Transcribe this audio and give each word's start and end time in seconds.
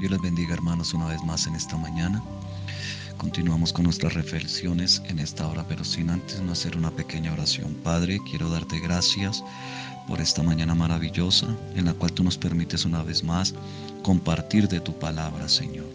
Dios 0.00 0.12
les 0.12 0.22
bendiga 0.22 0.54
hermanos 0.54 0.94
una 0.94 1.08
vez 1.08 1.22
más 1.24 1.46
en 1.46 1.54
esta 1.54 1.76
mañana. 1.76 2.22
Continuamos 3.18 3.70
con 3.70 3.84
nuestras 3.84 4.14
reflexiones 4.14 5.02
en 5.08 5.18
esta 5.18 5.46
hora, 5.46 5.62
pero 5.68 5.84
sin 5.84 6.08
antes 6.08 6.40
no 6.40 6.52
hacer 6.52 6.74
una 6.74 6.90
pequeña 6.90 7.34
oración. 7.34 7.74
Padre, 7.84 8.18
quiero 8.30 8.48
darte 8.48 8.80
gracias 8.80 9.44
por 10.08 10.22
esta 10.22 10.42
mañana 10.42 10.74
maravillosa 10.74 11.54
en 11.74 11.84
la 11.84 11.92
cual 11.92 12.12
tú 12.12 12.24
nos 12.24 12.38
permites 12.38 12.86
una 12.86 13.02
vez 13.02 13.22
más 13.22 13.52
compartir 14.02 14.68
de 14.68 14.80
tu 14.80 14.98
palabra, 14.98 15.50
Señor. 15.50 15.90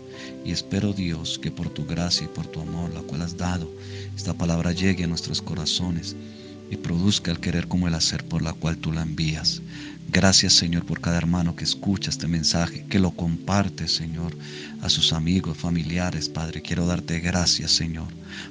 Y 0.45 0.51
espero, 0.51 0.93
Dios, 0.93 1.39
que 1.39 1.49
por 1.49 1.69
tu 1.69 1.83
gracia 1.83 2.25
y 2.25 2.27
por 2.27 2.45
tu 2.45 2.61
amor, 2.61 2.93
la 2.93 3.01
cual 3.01 3.23
has 3.23 3.35
dado, 3.35 3.67
esta 4.15 4.35
palabra 4.35 4.71
llegue 4.71 5.05
a 5.05 5.07
nuestros 5.07 5.41
corazones 5.41 6.15
y 6.69 6.77
produzca 6.77 7.31
el 7.31 7.39
querer 7.39 7.67
como 7.67 7.87
el 7.87 7.95
hacer 7.95 8.25
por 8.25 8.41
la 8.41 8.53
cual 8.53 8.77
tú 8.77 8.91
la 8.91 9.01
envías. 9.01 9.61
Gracias 10.11 10.53
Señor 10.53 10.85
por 10.85 11.01
cada 11.01 11.17
hermano 11.17 11.55
que 11.55 11.63
escucha 11.63 12.09
este 12.09 12.27
mensaje, 12.27 12.85
que 12.89 12.99
lo 12.99 13.11
comparte 13.11 13.87
Señor 13.87 14.37
a 14.81 14.89
sus 14.89 15.11
amigos, 15.11 15.57
familiares, 15.57 16.29
Padre. 16.29 16.61
Quiero 16.61 16.85
darte 16.85 17.19
gracias 17.19 17.71
Señor, 17.71 18.07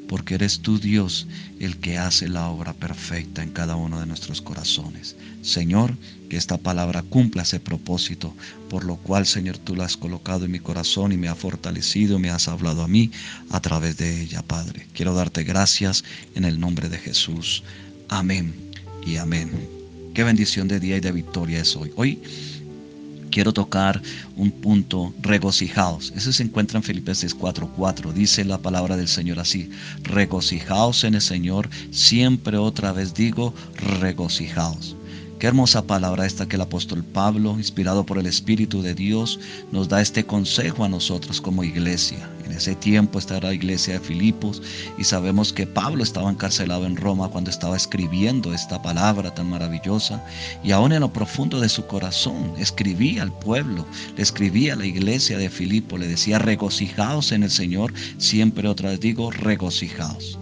porque 0.09 0.35
eres 0.35 0.61
tú 0.61 0.79
Dios 0.79 1.27
el 1.61 1.79
que 1.79 1.97
hace 1.97 2.29
la 2.29 2.49
obra 2.49 2.75
perfecta 2.75 3.43
en 3.43 3.51
cada 3.51 3.77
uno 3.77 4.01
de 4.01 4.07
nuestros 4.07 4.43
corazones. 4.43 5.17
Señor, 5.43 5.97
que 6.29 6.37
esta 6.37 6.59
palabra 6.59 7.03
cumpla 7.03 7.45
ese 7.45 7.61
propósito, 7.61 8.35
por 8.69 8.85
lo 8.85 8.97
cual 8.97 9.25
Señor 9.25 9.57
tú 9.57 9.77
la 9.77 9.85
has 9.85 9.97
colocado 9.97 10.45
en 10.45 10.51
mi 10.51 10.59
corazón 10.59 11.13
y 11.13 11.17
me 11.17 11.29
ha 11.29 11.35
fortalecido, 11.35 12.19
me 12.19 12.31
has 12.31 12.49
hablado 12.49 12.83
a 12.83 12.89
mí 12.89 13.11
a 13.51 13.61
través 13.61 13.97
de 13.97 14.23
ella, 14.23 14.43
Padre. 14.43 14.87
Quiero 14.93 15.15
darte 15.15 15.45
gracias 15.45 16.05
en 16.35 16.45
el 16.45 16.59
nombre 16.59 16.89
de 16.89 16.99
Jesús. 16.99 17.63
Amén 18.09 18.55
y 19.07 19.17
amén. 19.17 19.51
Qué 20.15 20.25
bendición 20.25 20.69
de 20.69 20.81
día 20.81 20.97
y 20.97 21.01
de 21.01 21.13
victoria 21.13 21.61
es 21.61 21.75
hoy. 21.75 21.91
Hoy 21.97 22.21
quiero 23.31 23.53
tocar 23.53 24.01
un 24.37 24.51
punto 24.53 25.13
regocijaos. 25.21 26.13
Ese 26.15 26.33
se 26.33 26.43
encuentra 26.43 26.79
en 26.79 26.85
Filipenses 26.85 27.35
4:4. 27.37 28.13
Dice 28.13 28.45
la 28.45 28.59
palabra 28.59 28.97
del 28.97 29.09
Señor 29.09 29.41
así: 29.41 29.71
regocijaos 30.03 31.05
en 31.05 31.15
el 31.15 31.21
Señor. 31.21 31.69
Siempre 31.91 32.57
otra 32.59 32.93
vez 32.93 33.15
digo, 33.15 33.55
regocijaos. 34.01 34.97
Qué 35.45 35.49
hermosa 35.49 35.87
palabra 35.87 36.25
esta 36.25 36.49
que 36.49 36.57
el 36.57 36.63
apóstol 36.63 37.05
Pablo, 37.05 37.59
inspirado 37.59 38.07
por 38.07 38.17
el 38.17 38.25
Espíritu 38.25 38.81
de 38.81 38.95
Dios, 38.95 39.39
nos 39.73 39.91
da 39.91 40.01
este 40.01 40.25
consejo 40.25 40.85
a 40.85 40.89
nosotros 40.89 41.39
como 41.39 41.63
iglesia. 41.63 42.31
En 42.47 42.53
ese 42.53 42.75
tiempo 42.75 43.19
estaba 43.19 43.49
la 43.49 43.53
iglesia 43.53 43.93
de 43.93 44.01
Filipos 44.01 44.63
y 44.97 45.05
sabemos 45.05 45.53
que 45.53 45.67
Pablo 45.67 46.03
estaba 46.03 46.31
encarcelado 46.31 46.87
en 46.87 46.97
Roma 46.97 47.29
cuando 47.29 47.51
estaba 47.51 47.77
escribiendo 47.77 48.55
esta 48.55 48.81
palabra 48.81 49.35
tan 49.35 49.51
maravillosa 49.51 50.25
y 50.63 50.73
aún 50.73 50.93
en 50.93 51.01
lo 51.01 51.13
profundo 51.13 51.61
de 51.61 51.69
su 51.69 51.85
corazón 51.85 52.55
escribía 52.57 53.21
al 53.23 53.39
pueblo, 53.39 53.85
le 54.17 54.23
escribía 54.23 54.73
a 54.73 54.77
la 54.77 54.87
iglesia 54.87 55.37
de 55.37 55.51
Filipo, 55.51 55.99
le 55.99 56.09
decía 56.09 56.39
regocijaos 56.39 57.33
en 57.33 57.43
el 57.43 57.51
Señor, 57.51 57.93
siempre 58.17 58.67
otra 58.67 58.93
vez 58.93 59.01
digo 59.01 59.31
regocijaos. 59.31 60.39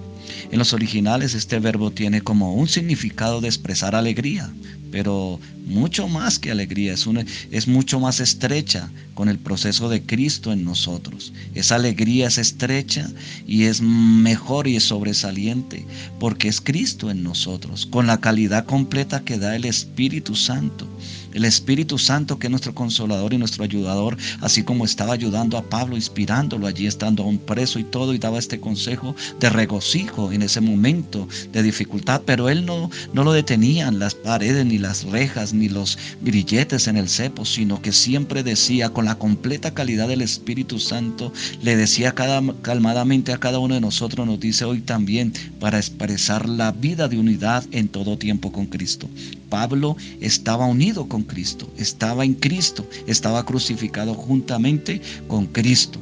En 0.53 0.58
los 0.58 0.75
originales 0.75 1.33
este 1.33 1.58
verbo 1.61 1.92
tiene 1.92 2.20
como 2.20 2.55
un 2.55 2.69
significado 2.69 3.41
de 3.41 3.48
expresar 3.48 3.95
alegría, 3.95 4.53
pero 4.91 5.41
mucho 5.64 6.08
más 6.08 6.39
que 6.39 6.50
alegría, 6.50 6.92
es, 6.92 7.06
una, 7.06 7.25
es 7.50 7.67
mucho 7.67 7.98
más 8.00 8.20
estrecha 8.20 8.91
con 9.14 9.30
el 9.30 9.39
proceso 9.39 9.89
de 9.89 10.03
Cristo 10.03 10.53
en 10.53 10.62
nosotros. 10.62 11.33
Esa 11.55 11.77
alegría 11.77 12.28
es 12.28 12.36
estrecha 12.36 13.11
y 13.47 13.64
es 13.64 13.80
mejor 13.80 14.69
y 14.69 14.77
es 14.77 14.83
sobresaliente 14.83 15.86
porque 16.20 16.48
es 16.48 16.61
Cristo 16.61 17.11
en 17.11 17.23
nosotros, 17.23 17.86
con 17.86 18.06
la 18.06 18.20
calidad 18.20 18.67
completa 18.67 19.25
que 19.25 19.39
da 19.39 19.56
el 19.56 19.64
Espíritu 19.64 20.36
Santo. 20.36 20.86
El 21.35 21.45
Espíritu 21.45 21.99
Santo 21.99 22.39
que 22.39 22.47
es 22.47 22.51
nuestro 22.51 22.75
consolador 22.75 23.33
y 23.33 23.39
nuestro 23.39 23.65
ayudador, 23.65 24.17
así 24.41 24.63
como 24.63 24.85
estaba 24.85 25.15
ayudando 25.15 25.57
a 25.57 25.63
Pablo, 25.63 25.97
inspirándolo 25.97 26.67
allí 26.67 26.87
estando 26.87 27.23
aún 27.23 27.39
preso 27.39 27.79
y 27.79 27.85
todo, 27.85 28.15
y 28.15 28.19
daba 28.19 28.39
este 28.39 28.61
consejo 28.61 29.15
de 29.41 29.51
regocijo 29.51 30.33
en 30.33 30.42
ese 30.42 30.61
momento 30.61 31.29
de 31.53 31.63
dificultad, 31.63 32.23
pero 32.25 32.48
él 32.48 32.67
no, 32.67 32.91
no 33.13 33.25
lo 33.25 33.33
detenían 33.33 33.98
las 33.98 34.15
paredes, 34.15 34.67
ni 34.67 34.79
las 34.79 35.05
rejas, 35.05 35.53
ni 35.53 35.69
los 35.69 35.98
grilletes 36.23 36.89
en 36.89 36.97
el 36.97 37.09
cepo, 37.09 37.45
sino 37.45 37.81
que 37.81 37.92
siempre 37.92 38.42
decía 38.42 38.91
con 38.91 39.05
la 39.05 39.17
completa 39.17 39.75
calidad 39.75 40.09
del 40.09 40.23
Espíritu 40.23 40.79
Santo, 40.79 41.33
le 41.63 41.77
decía 41.77 42.13
cada, 42.13 42.42
calmadamente 42.63 43.33
a 43.33 43.39
cada 43.39 43.59
uno 43.59 43.75
de 43.75 43.81
nosotros, 43.81 44.27
nos 44.27 44.41
dice 44.41 44.65
hoy 44.65 44.81
también, 44.81 45.33
para 45.61 45.79
expresar 45.79 46.48
la 46.48 46.73
vida 46.73 47.09
de 47.09 47.19
unidad 47.19 47.65
en 47.73 47.89
todo 47.89 48.19
tiempo 48.19 48.53
con 48.53 48.67
Cristo. 48.67 49.09
Pablo 49.52 49.98
estaba 50.23 50.64
unido 50.64 51.08
con 51.08 51.24
Cristo, 51.24 51.70
estaba 51.77 52.24
en 52.24 52.33
Cristo, 52.33 52.89
estaba 53.07 53.45
crucificado 53.45 54.14
juntamente 54.14 55.02
con 55.29 55.45
Cristo. 55.45 56.01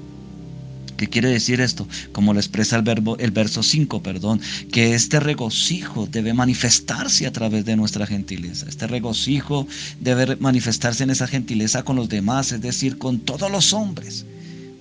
¿Qué 0.97 1.09
quiere 1.09 1.31
decir 1.31 1.61
esto? 1.61 1.89
Como 2.13 2.33
lo 2.33 2.39
expresa 2.39 2.77
el, 2.77 2.83
verbo, 2.83 3.19
el 3.19 3.33
verso 3.33 3.65
5, 3.65 4.05
perdón, 4.05 4.41
que 4.71 4.95
este 4.95 5.19
regocijo 5.19 6.07
debe 6.07 6.33
manifestarse 6.33 7.27
a 7.27 7.33
través 7.33 7.65
de 7.65 7.75
nuestra 7.75 8.07
gentileza. 8.07 8.69
Este 8.69 8.87
regocijo 8.87 9.67
debe 9.99 10.37
manifestarse 10.37 11.03
en 11.03 11.11
esa 11.11 11.27
gentileza 11.27 11.83
con 11.83 11.97
los 11.97 12.09
demás, 12.09 12.53
es 12.53 12.61
decir, 12.61 12.99
con 12.99 13.19
todos 13.19 13.51
los 13.51 13.73
hombres 13.73 14.27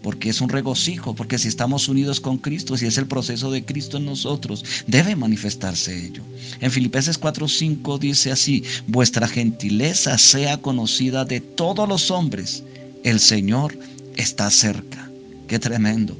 porque 0.01 0.29
es 0.29 0.41
un 0.41 0.49
regocijo, 0.49 1.15
porque 1.15 1.37
si 1.37 1.47
estamos 1.47 1.89
unidos 1.89 2.19
con 2.19 2.37
Cristo, 2.37 2.77
si 2.77 2.85
es 2.85 2.97
el 2.97 3.07
proceso 3.07 3.51
de 3.51 3.65
Cristo 3.65 3.97
en 3.97 4.05
nosotros, 4.05 4.63
debe 4.87 5.15
manifestarse 5.15 6.05
ello. 6.05 6.23
En 6.61 6.71
Filipenses 6.71 7.19
4:5 7.19 7.99
dice 7.99 8.31
así, 8.31 8.63
vuestra 8.87 9.27
gentileza 9.27 10.17
sea 10.17 10.57
conocida 10.57 11.25
de 11.25 11.41
todos 11.41 11.87
los 11.87 12.11
hombres, 12.11 12.63
el 13.03 13.19
Señor 13.19 13.77
está 14.15 14.49
cerca. 14.49 15.09
Qué 15.47 15.59
tremendo. 15.59 16.17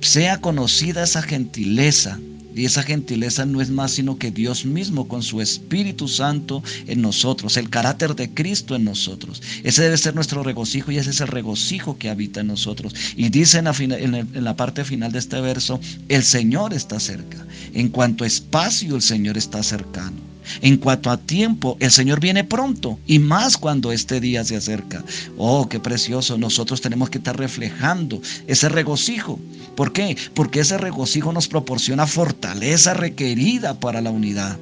Sea 0.00 0.40
conocida 0.40 1.04
esa 1.04 1.22
gentileza 1.22 2.18
y 2.56 2.64
esa 2.64 2.82
gentileza 2.82 3.44
no 3.44 3.60
es 3.60 3.70
más 3.70 3.92
sino 3.92 4.18
que 4.18 4.30
Dios 4.30 4.64
mismo 4.64 5.06
con 5.06 5.22
su 5.22 5.40
Espíritu 5.40 6.08
Santo 6.08 6.62
en 6.86 7.02
nosotros, 7.02 7.56
el 7.56 7.68
carácter 7.68 8.16
de 8.16 8.30
Cristo 8.30 8.74
en 8.74 8.84
nosotros. 8.84 9.42
Ese 9.62 9.82
debe 9.82 9.98
ser 9.98 10.14
nuestro 10.14 10.42
regocijo 10.42 10.90
y 10.90 10.96
ese 10.96 11.10
es 11.10 11.20
el 11.20 11.28
regocijo 11.28 11.98
que 11.98 12.08
habita 12.08 12.40
en 12.40 12.48
nosotros. 12.48 12.94
Y 13.14 13.28
dice 13.28 13.58
en 13.58 13.64
la, 13.64 13.74
en 13.78 14.44
la 14.44 14.56
parte 14.56 14.84
final 14.84 15.12
de 15.12 15.18
este 15.18 15.40
verso, 15.40 15.78
el 16.08 16.24
Señor 16.24 16.72
está 16.72 16.98
cerca. 16.98 17.46
En 17.74 17.90
cuanto 17.90 18.24
a 18.24 18.26
espacio, 18.26 18.96
el 18.96 19.02
Señor 19.02 19.36
está 19.36 19.62
cercano. 19.62 20.25
En 20.62 20.76
cuanto 20.76 21.10
a 21.10 21.16
tiempo, 21.16 21.76
el 21.80 21.90
Señor 21.90 22.20
viene 22.20 22.44
pronto 22.44 22.98
y 23.06 23.18
más 23.18 23.56
cuando 23.56 23.92
este 23.92 24.20
día 24.20 24.44
se 24.44 24.56
acerca. 24.56 25.04
Oh, 25.36 25.68
qué 25.68 25.80
precioso. 25.80 26.38
Nosotros 26.38 26.80
tenemos 26.80 27.10
que 27.10 27.18
estar 27.18 27.36
reflejando 27.36 28.20
ese 28.46 28.68
regocijo. 28.68 29.38
¿Por 29.74 29.92
qué? 29.92 30.16
Porque 30.34 30.60
ese 30.60 30.78
regocijo 30.78 31.32
nos 31.32 31.48
proporciona 31.48 32.06
fortaleza 32.06 32.94
requerida 32.94 33.78
para 33.78 34.00
la 34.00 34.10
unidad. 34.10 34.58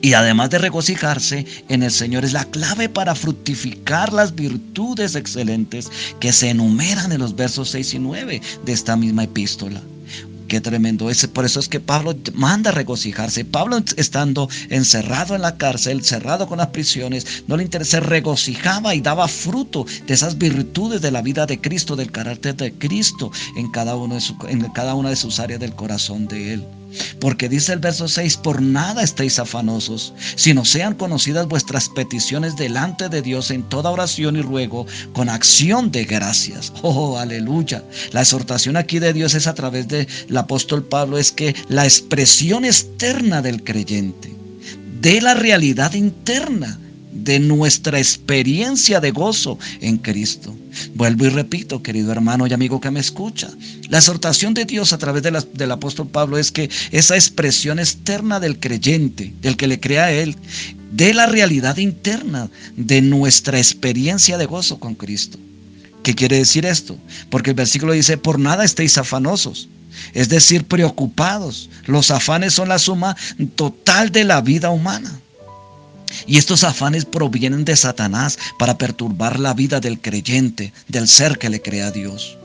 Y 0.00 0.12
además 0.12 0.50
de 0.50 0.58
regocijarse 0.58 1.46
en 1.68 1.82
el 1.82 1.90
Señor 1.90 2.24
es 2.24 2.32
la 2.32 2.44
clave 2.44 2.88
para 2.88 3.14
fructificar 3.14 4.12
las 4.12 4.34
virtudes 4.34 5.14
excelentes 5.14 5.90
que 6.20 6.32
se 6.32 6.50
enumeran 6.50 7.12
en 7.12 7.20
los 7.20 7.34
versos 7.34 7.70
6 7.70 7.94
y 7.94 7.98
9 7.98 8.42
de 8.64 8.72
esta 8.72 8.96
misma 8.96 9.24
epístola. 9.24 9.80
Qué 10.48 10.62
tremendo 10.62 11.10
es. 11.10 11.26
Por 11.26 11.44
eso 11.44 11.60
es 11.60 11.68
que 11.68 11.78
Pablo 11.78 12.16
manda 12.32 12.70
regocijarse. 12.70 13.44
Pablo 13.44 13.78
estando 13.96 14.48
encerrado 14.70 15.34
en 15.34 15.42
la 15.42 15.58
cárcel, 15.58 16.02
cerrado 16.02 16.46
con 16.46 16.56
las 16.56 16.68
prisiones, 16.68 17.44
no 17.46 17.58
le 17.58 17.64
interesa, 17.64 18.00
regocijaba 18.00 18.94
y 18.94 19.02
daba 19.02 19.28
fruto 19.28 19.84
de 20.06 20.14
esas 20.14 20.38
virtudes 20.38 21.02
de 21.02 21.10
la 21.10 21.20
vida 21.20 21.44
de 21.44 21.60
Cristo, 21.60 21.96
del 21.96 22.10
carácter 22.10 22.56
de 22.56 22.72
Cristo 22.72 23.30
en 23.56 23.70
cada, 23.70 23.94
uno 23.94 24.14
de 24.14 24.22
en 24.48 24.62
cada 24.72 24.94
una 24.94 25.10
de 25.10 25.16
sus 25.16 25.38
áreas 25.38 25.60
del 25.60 25.74
corazón 25.74 26.26
de 26.26 26.54
él. 26.54 26.64
Porque 27.20 27.48
dice 27.48 27.72
el 27.72 27.78
verso 27.78 28.08
6, 28.08 28.38
por 28.38 28.62
nada 28.62 29.02
estéis 29.02 29.38
afanosos, 29.38 30.14
sino 30.36 30.64
sean 30.64 30.94
conocidas 30.94 31.46
vuestras 31.46 31.88
peticiones 31.88 32.56
delante 32.56 33.08
de 33.08 33.22
Dios 33.22 33.50
en 33.50 33.62
toda 33.62 33.90
oración 33.90 34.36
y 34.36 34.42
ruego 34.42 34.86
con 35.12 35.28
acción 35.28 35.90
de 35.90 36.04
gracias. 36.04 36.72
Oh, 36.82 37.18
aleluya. 37.18 37.82
La 38.12 38.22
exhortación 38.22 38.76
aquí 38.76 38.98
de 38.98 39.12
Dios 39.12 39.34
es 39.34 39.46
a 39.46 39.54
través 39.54 39.88
del 39.88 40.06
apóstol 40.36 40.84
Pablo, 40.84 41.18
es 41.18 41.32
que 41.32 41.54
la 41.68 41.84
expresión 41.84 42.64
externa 42.64 43.42
del 43.42 43.62
creyente, 43.64 44.34
de 45.00 45.20
la 45.20 45.34
realidad 45.34 45.94
interna, 45.94 46.78
de 47.12 47.38
nuestra 47.38 47.98
experiencia 47.98 49.00
de 49.00 49.10
gozo 49.10 49.58
en 49.80 49.98
Cristo. 49.98 50.54
Vuelvo 50.94 51.26
y 51.26 51.30
repito, 51.30 51.82
querido 51.82 52.12
hermano 52.12 52.46
y 52.46 52.52
amigo 52.52 52.80
que 52.80 52.90
me 52.90 53.00
escucha, 53.00 53.50
la 53.88 53.98
exhortación 53.98 54.54
de 54.54 54.64
Dios 54.64 54.92
a 54.92 54.98
través 54.98 55.22
del 55.22 55.72
apóstol 55.72 56.08
Pablo 56.08 56.38
es 56.38 56.52
que 56.52 56.70
esa 56.92 57.14
expresión 57.14 57.78
externa 57.78 58.40
del 58.40 58.58
creyente, 58.58 59.32
del 59.40 59.56
que 59.56 59.66
le 59.66 59.80
crea 59.80 60.04
a 60.04 60.12
Él, 60.12 60.36
de 60.92 61.14
la 61.14 61.26
realidad 61.26 61.76
interna 61.76 62.50
de 62.76 63.02
nuestra 63.02 63.58
experiencia 63.58 64.38
de 64.38 64.46
gozo 64.46 64.78
con 64.78 64.94
Cristo. 64.94 65.38
¿Qué 66.02 66.14
quiere 66.14 66.38
decir 66.38 66.64
esto? 66.64 66.96
Porque 67.30 67.50
el 67.50 67.56
versículo 67.56 67.92
dice, 67.92 68.16
por 68.16 68.38
nada 68.38 68.64
estéis 68.64 68.96
afanosos, 68.96 69.68
es 70.14 70.28
decir, 70.28 70.64
preocupados. 70.64 71.68
Los 71.86 72.10
afanes 72.10 72.54
son 72.54 72.68
la 72.68 72.78
suma 72.78 73.16
total 73.56 74.10
de 74.10 74.24
la 74.24 74.40
vida 74.40 74.70
humana. 74.70 75.20
Y 76.26 76.38
estos 76.38 76.64
afanes 76.64 77.04
provienen 77.04 77.64
de 77.64 77.76
Satanás 77.76 78.38
para 78.58 78.78
perturbar 78.78 79.38
la 79.38 79.54
vida 79.54 79.80
del 79.80 80.00
creyente, 80.00 80.72
del 80.88 81.08
ser 81.08 81.38
que 81.38 81.50
le 81.50 81.60
crea 81.60 81.88
a 81.88 81.90
Dios. 81.90 82.37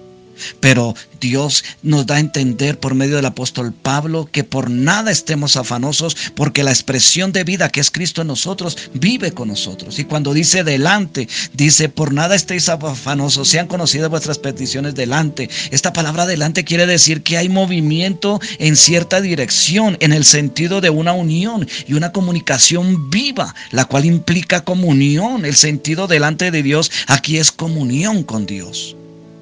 Pero 0.60 0.96
Dios 1.20 1.64
nos 1.82 2.06
da 2.06 2.16
a 2.16 2.20
entender 2.20 2.80
por 2.80 2.96
medio 2.96 3.16
del 3.16 3.26
apóstol 3.26 3.74
Pablo 3.74 4.28
que 4.32 4.44
por 4.44 4.70
nada 4.70 5.12
estemos 5.12 5.56
afanosos 5.56 6.18
porque 6.36 6.64
la 6.64 6.72
expresión 6.72 7.32
de 7.32 7.44
vida 7.44 7.70
que 7.70 7.80
es 7.80 7.92
Cristo 7.92 8.22
en 8.22 8.28
nosotros 8.28 8.78
vive 8.94 9.32
con 9.32 9.48
nosotros. 9.48 10.00
Y 10.00 10.06
cuando 10.06 10.34
dice 10.34 10.64
delante, 10.64 11.28
dice 11.54 11.90
por 11.90 12.14
nada 12.14 12.36
estéis 12.36 12.70
afanosos, 12.70 13.48
sean 13.48 13.68
conocidas 13.68 14.10
vuestras 14.10 14.40
peticiones 14.40 14.96
delante. 14.96 15.50
Esta 15.72 15.94
palabra 15.94 16.26
delante 16.26 16.64
quiere 16.64 16.86
decir 16.86 17.24
que 17.24 17.38
hay 17.38 17.50
movimiento 17.50 18.40
en 18.60 18.76
cierta 18.76 19.22
dirección, 19.22 19.98
en 20.00 20.14
el 20.14 20.26
sentido 20.26 20.82
de 20.82 20.90
una 20.90 21.14
unión 21.14 21.68
y 21.88 21.94
una 21.94 22.12
comunicación 22.12 23.10
viva, 23.10 23.56
la 23.72 23.86
cual 23.86 24.06
implica 24.06 24.64
comunión. 24.64 25.46
El 25.46 25.56
sentido 25.56 26.08
delante 26.08 26.52
de 26.52 26.64
Dios 26.64 26.92
aquí 27.08 27.38
es 27.38 27.52
comunión 27.52 28.24
con 28.24 28.46
Dios. 28.46 28.96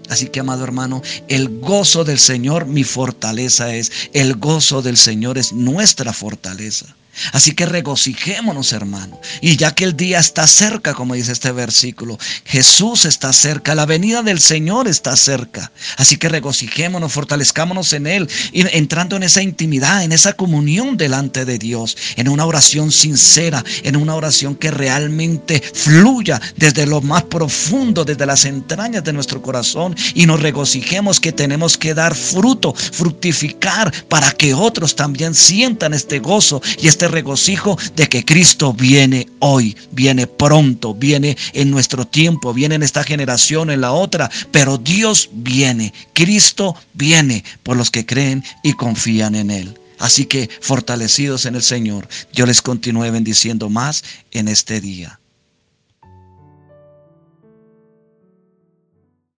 Así 0.09 0.27
que, 0.27 0.39
amado 0.39 0.63
hermano, 0.63 1.01
el 1.27 1.59
gozo 1.59 2.03
del 2.03 2.19
Señor 2.19 2.65
mi 2.65 2.83
fortaleza 2.83 3.73
es. 3.73 3.91
El 4.13 4.35
gozo 4.35 4.81
del 4.81 4.97
Señor 4.97 5.37
es 5.37 5.53
nuestra 5.53 6.13
fortaleza. 6.13 6.95
Así 7.33 7.53
que 7.53 7.65
regocijémonos, 7.65 8.73
hermano. 8.73 9.19
Y 9.41 9.57
ya 9.57 9.73
que 9.75 9.83
el 9.83 9.95
día 9.95 10.19
está 10.19 10.47
cerca, 10.47 10.93
como 10.93 11.13
dice 11.13 11.31
este 11.31 11.51
versículo, 11.51 12.17
Jesús 12.45 13.05
está 13.05 13.33
cerca, 13.33 13.75
la 13.75 13.85
venida 13.85 14.23
del 14.23 14.39
Señor 14.39 14.87
está 14.87 15.15
cerca. 15.15 15.71
Así 15.97 16.17
que 16.17 16.29
regocijémonos, 16.29 17.11
fortalezcámonos 17.11 17.93
en 17.93 18.07
Él, 18.07 18.29
entrando 18.53 19.15
en 19.15 19.23
esa 19.23 19.41
intimidad, 19.41 20.03
en 20.03 20.11
esa 20.11 20.33
comunión 20.33 20.97
delante 20.97 21.45
de 21.45 21.57
Dios, 21.57 21.97
en 22.15 22.27
una 22.27 22.45
oración 22.45 22.91
sincera, 22.91 23.63
en 23.83 23.95
una 23.95 24.15
oración 24.15 24.55
que 24.55 24.71
realmente 24.71 25.61
fluya 25.61 26.41
desde 26.57 26.85
lo 26.85 27.01
más 27.01 27.23
profundo, 27.23 28.05
desde 28.05 28.25
las 28.25 28.45
entrañas 28.45 29.03
de 29.03 29.13
nuestro 29.13 29.41
corazón 29.41 29.95
y 30.13 30.25
nos 30.25 30.41
regocijemos 30.41 31.19
que 31.19 31.31
tenemos 31.31 31.77
que 31.77 31.93
dar 31.93 32.15
fruto, 32.15 32.73
fructificar 32.73 33.91
para 34.07 34.31
que 34.31 34.53
otros 34.53 34.95
también 34.95 35.33
sientan 35.33 35.93
este 35.93 36.19
gozo 36.19 36.61
y 36.79 36.87
este 37.01 37.15
regocijo 37.15 37.79
de 37.95 38.07
que 38.07 38.23
Cristo 38.23 38.73
viene 38.73 39.27
hoy, 39.39 39.75
viene 39.91 40.27
pronto, 40.27 40.93
viene 40.93 41.35
en 41.53 41.71
nuestro 41.71 42.05
tiempo, 42.05 42.53
viene 42.53 42.75
en 42.75 42.83
esta 42.83 43.03
generación, 43.03 43.71
en 43.71 43.81
la 43.81 43.91
otra, 43.91 44.29
pero 44.51 44.77
Dios 44.77 45.31
viene, 45.33 45.95
Cristo 46.13 46.75
viene 46.93 47.43
por 47.63 47.75
los 47.75 47.89
que 47.89 48.05
creen 48.05 48.43
y 48.61 48.73
confían 48.73 49.33
en 49.33 49.49
Él. 49.49 49.79
Así 49.97 50.25
que 50.25 50.47
fortalecidos 50.61 51.47
en 51.47 51.55
el 51.55 51.63
Señor, 51.63 52.07
yo 52.33 52.45
les 52.45 52.61
continúe 52.61 53.11
bendiciendo 53.11 53.67
más 53.67 54.03
en 54.29 54.47
este 54.47 54.79
día. 54.79 55.20